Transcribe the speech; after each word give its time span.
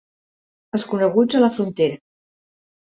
Els 0.79 0.87
coneguts 0.95 1.39
a 1.41 1.45
la 1.47 1.53
frontera. 1.59 2.03